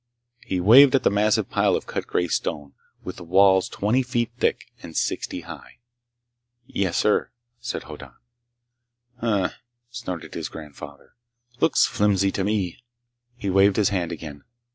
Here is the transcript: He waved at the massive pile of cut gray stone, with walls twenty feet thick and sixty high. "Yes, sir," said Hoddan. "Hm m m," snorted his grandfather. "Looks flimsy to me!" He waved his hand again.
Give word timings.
He 0.43 0.59
waved 0.59 0.95
at 0.95 1.03
the 1.03 1.11
massive 1.11 1.51
pile 1.51 1.75
of 1.75 1.85
cut 1.85 2.07
gray 2.07 2.27
stone, 2.27 2.73
with 3.03 3.21
walls 3.21 3.69
twenty 3.69 4.01
feet 4.01 4.31
thick 4.39 4.71
and 4.81 4.97
sixty 4.97 5.41
high. 5.41 5.77
"Yes, 6.65 6.97
sir," 6.97 7.29
said 7.59 7.83
Hoddan. 7.83 8.15
"Hm 9.19 9.23
m 9.27 9.43
m," 9.43 9.51
snorted 9.91 10.33
his 10.33 10.49
grandfather. 10.49 11.13
"Looks 11.59 11.85
flimsy 11.85 12.31
to 12.31 12.43
me!" 12.43 12.83
He 13.35 13.51
waved 13.51 13.75
his 13.75 13.89
hand 13.89 14.11
again. 14.11 14.43